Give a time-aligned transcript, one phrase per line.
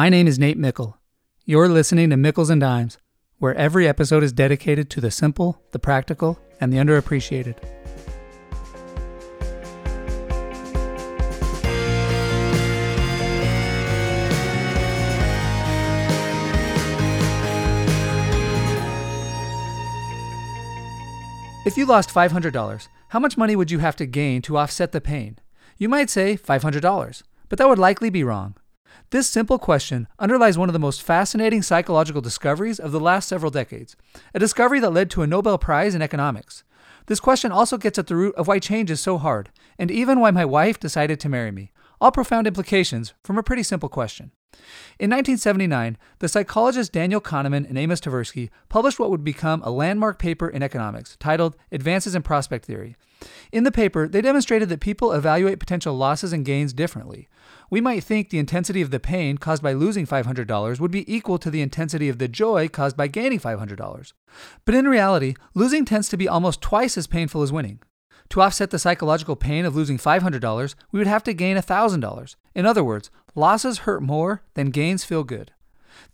[0.00, 0.96] My name is Nate Mickle.
[1.44, 2.96] You're listening to Mickles and Dimes,
[3.36, 7.58] where every episode is dedicated to the simple, the practical, and the underappreciated.
[21.66, 25.02] If you lost $500, how much money would you have to gain to offset the
[25.02, 25.38] pain?
[25.76, 28.54] You might say $500, but that would likely be wrong.
[29.10, 33.50] This simple question underlies one of the most fascinating psychological discoveries of the last several
[33.50, 33.96] decades,
[34.34, 36.64] a discovery that led to a Nobel Prize in economics.
[37.06, 40.20] This question also gets at the root of why change is so hard, and even
[40.20, 41.72] why my wife decided to marry me.
[42.00, 44.30] All profound implications from a pretty simple question.
[44.98, 50.18] In 1979, the psychologists Daniel Kahneman and Amos Tversky published what would become a landmark
[50.18, 52.96] paper in economics titled Advances in Prospect Theory.
[53.52, 57.28] In the paper, they demonstrated that people evaluate potential losses and gains differently.
[57.68, 61.38] We might think the intensity of the pain caused by losing $500 would be equal
[61.38, 64.12] to the intensity of the joy caused by gaining $500.
[64.64, 67.80] But in reality, losing tends to be almost twice as painful as winning.
[68.30, 72.36] To offset the psychological pain of losing $500, we would have to gain $1,000.
[72.54, 75.52] In other words, losses hurt more than gains feel good.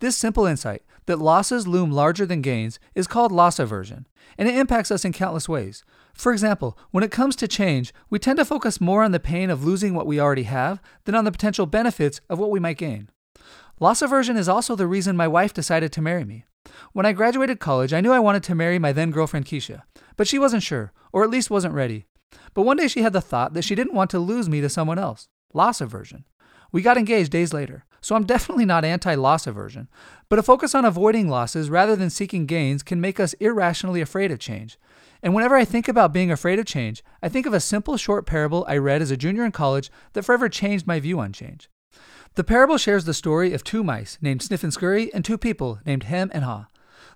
[0.00, 4.56] This simple insight, that losses loom larger than gains, is called loss aversion, and it
[4.56, 5.84] impacts us in countless ways.
[6.16, 9.50] For example, when it comes to change, we tend to focus more on the pain
[9.50, 12.78] of losing what we already have than on the potential benefits of what we might
[12.78, 13.10] gain.
[13.78, 16.46] Loss aversion is also the reason my wife decided to marry me.
[16.92, 19.82] When I graduated college, I knew I wanted to marry my then girlfriend Keisha,
[20.16, 22.06] but she wasn't sure, or at least wasn't ready.
[22.54, 24.70] But one day she had the thought that she didn't want to lose me to
[24.70, 25.28] someone else.
[25.52, 26.24] Loss aversion.
[26.72, 29.88] We got engaged days later, so I'm definitely not anti loss aversion.
[30.30, 34.32] But a focus on avoiding losses rather than seeking gains can make us irrationally afraid
[34.32, 34.78] of change.
[35.22, 38.26] And whenever I think about being afraid of change, I think of a simple short
[38.26, 41.68] parable I read as a junior in college that forever changed my view on change.
[42.34, 45.80] The parable shares the story of two mice named Sniff and Scurry and two people
[45.86, 46.66] named Hem and Haw.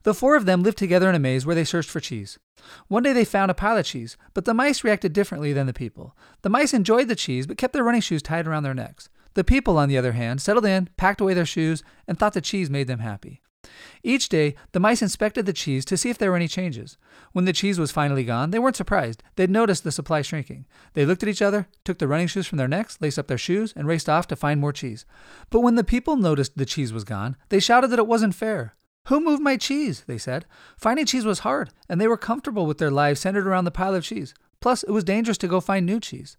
[0.02, 2.38] The four of them lived together in a maze where they searched for cheese.
[2.88, 5.74] One day they found a pile of cheese, but the mice reacted differently than the
[5.74, 6.16] people.
[6.40, 9.10] The mice enjoyed the cheese but kept their running shoes tied around their necks.
[9.34, 12.40] The people, on the other hand, settled in, packed away their shoes, and thought the
[12.40, 13.42] cheese made them happy.
[14.02, 16.96] Each day, the mice inspected the cheese to see if there were any changes.
[17.32, 19.22] When the cheese was finally gone, they weren't surprised.
[19.36, 20.66] They'd noticed the supply shrinking.
[20.94, 23.38] They looked at each other, took the running shoes from their necks, laced up their
[23.38, 25.04] shoes, and raced off to find more cheese.
[25.50, 28.74] But when the people noticed the cheese was gone, they shouted that it wasn't fair.
[29.08, 30.04] Who moved my cheese?
[30.06, 30.46] They said.
[30.76, 33.94] Finding cheese was hard, and they were comfortable with their lives centered around the pile
[33.94, 34.34] of cheese.
[34.60, 36.36] Plus, it was dangerous to go find new cheese.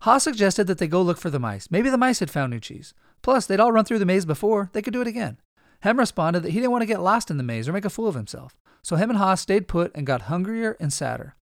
[0.00, 1.70] Haw suggested that they go look for the mice.
[1.70, 2.94] Maybe the mice had found new cheese.
[3.22, 4.70] Plus, they'd all run through the maze before.
[4.72, 5.38] They could do it again.
[5.80, 7.90] Hem responded that he didn't want to get lost in the maze or make a
[7.90, 8.56] fool of himself.
[8.82, 11.36] So Hem and Haw stayed put and got hungrier and sadder.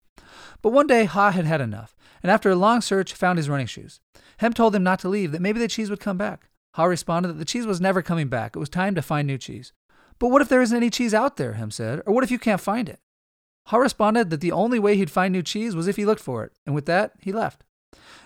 [0.62, 3.68] But one day, Haw had had enough, and after a long search, found his running
[3.68, 4.00] shoes.
[4.38, 6.50] Hem told him not to leave, that maybe the cheese would come back.
[6.76, 8.56] Haw responded that the cheese was never coming back.
[8.56, 9.74] It was time to find new cheese.
[10.20, 11.54] But what if there isn't any cheese out there?
[11.54, 12.02] Hem said.
[12.06, 13.00] Or what if you can't find it?
[13.68, 16.44] Haw responded that the only way he'd find new cheese was if he looked for
[16.44, 17.64] it, and with that, he left.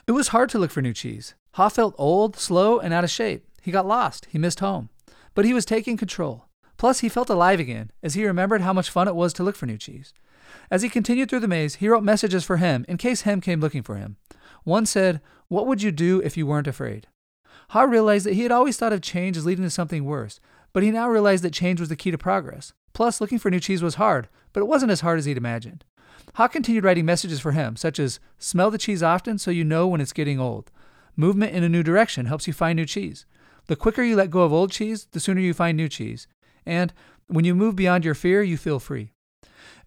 [0.08, 1.36] It was hard to look for new cheese.
[1.54, 3.46] Haw felt old, slow, and out of shape.
[3.62, 4.28] He got lost.
[4.30, 4.90] He missed home.
[5.34, 6.46] But he was taking control.
[6.78, 9.56] Plus, he felt alive again as he remembered how much fun it was to look
[9.56, 10.14] for new cheese.
[10.70, 13.60] As he continued through the maze, he wrote messages for Hem in case Hem came
[13.60, 14.18] looking for him.
[14.64, 17.08] One said, What would you do if you weren't afraid?
[17.70, 20.40] Haw realized that he had always thought of change as leading to something worse,
[20.74, 22.74] but he now realized that change was the key to progress.
[22.94, 25.86] Plus, looking for new cheese was hard, but it wasn't as hard as he'd imagined.
[26.36, 29.88] Haw continued writing messages for him, such as Smell the cheese often so you know
[29.88, 30.72] when it's getting old.
[31.16, 33.26] Movement in a new direction helps you find new cheese.
[33.68, 36.28] The quicker you let go of old cheese, the sooner you find new cheese.
[36.66, 36.94] And
[37.28, 39.12] when you move beyond your fear, you feel free.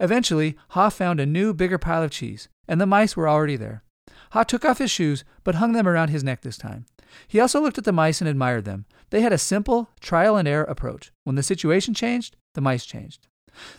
[0.01, 3.83] Eventually, Haw found a new, bigger pile of cheese, and the mice were already there.
[4.31, 6.87] Haw took off his shoes, but hung them around his neck this time.
[7.29, 8.87] He also looked at the mice and admired them.
[9.11, 11.12] They had a simple, trial and error approach.
[11.23, 13.29] When the situation changed, the mice changed.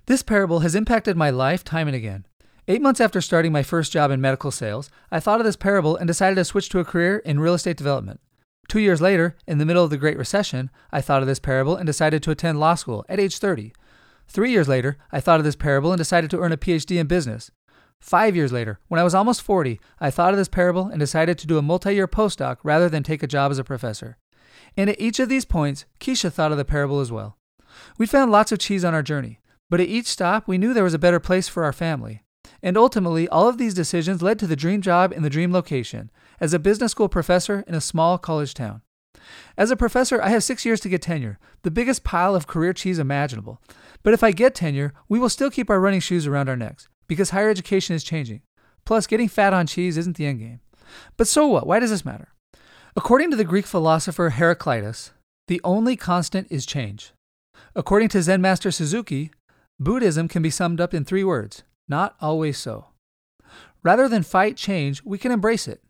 [0.06, 2.25] This parable has impacted my life time and again.
[2.67, 5.95] Eight months after starting my first job in medical sales, I thought of this parable
[5.97, 8.22] and decided to switch to a career in real estate development.
[8.67, 11.75] Two years later, in the middle of the Great Recession, I thought of this parable
[11.75, 13.73] and decided to attend law school at age 30.
[14.27, 17.07] Three years later, I thought of this parable and decided to earn a PhD in
[17.07, 17.51] business.
[18.01, 21.38] Five years later, when I was almost 40, I thought of this parable and decided
[21.39, 24.17] to do a multi year postdoc rather than take a job as a professor.
[24.75, 27.38] And at each of these points, Keisha thought of the parable as well.
[27.97, 29.39] We found lots of cheese on our journey,
[29.69, 32.23] but at each stop, we knew there was a better place for our family.
[32.61, 36.11] And ultimately, all of these decisions led to the dream job in the dream location
[36.39, 38.81] as a business school professor in a small college town.
[39.57, 42.73] As a professor, I have six years to get tenure, the biggest pile of career
[42.73, 43.61] cheese imaginable.
[44.03, 46.87] But if I get tenure, we will still keep our running shoes around our necks
[47.07, 48.41] because higher education is changing.
[48.85, 50.59] Plus, getting fat on cheese isn't the end game.
[51.17, 51.65] But so what?
[51.65, 52.29] Why does this matter?
[52.95, 55.11] According to the Greek philosopher Heraclitus,
[55.47, 57.13] The only constant is change.
[57.75, 59.31] According to Zen Master Suzuki,
[59.79, 62.87] Buddhism can be summed up in three words not always so.
[63.83, 65.83] Rather than fight change, we can embrace it.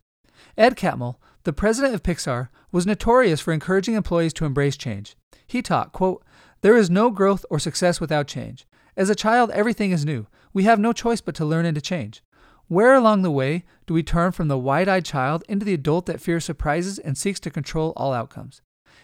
[0.58, 5.16] Ed Catmull, the president of Pixar, was notorious for encouraging employees to embrace change.
[5.48, 6.24] He taught, quote,
[6.62, 8.66] There is no growth or success without change.
[8.98, 10.28] As a child, everything is new.
[10.54, 12.24] We have no choice but to learn and to change.
[12.68, 16.08] Where along the way do we turn from the wide eyed child into the adult
[16.08, 18.62] that fears surprises and seeks to control all outcomes?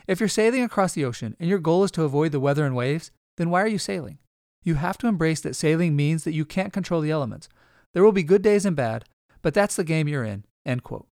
[0.07, 2.75] If you're sailing across the ocean and your goal is to avoid the weather and
[2.75, 4.17] waves, then why are you sailing?
[4.63, 7.49] You have to embrace that sailing means that you can't control the elements.
[7.93, 9.05] There will be good days and bad,
[9.41, 10.45] but that's the game you're in.
[10.65, 11.07] End quote.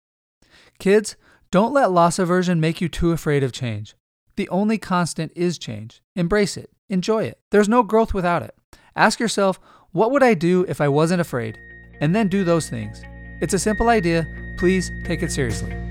[0.79, 1.17] Kids,
[1.51, 3.95] don't let loss aversion make you too afraid of change.
[4.37, 6.03] The only constant is change.
[6.15, 6.71] Embrace it.
[6.89, 7.39] Enjoy it.
[7.51, 8.55] There's no growth without it.
[8.95, 9.59] Ask yourself,
[9.93, 11.59] what would I do if I wasn't afraid?
[12.01, 13.03] And then do those things.
[13.41, 14.27] It's a simple idea.
[14.59, 15.86] Please take it seriously.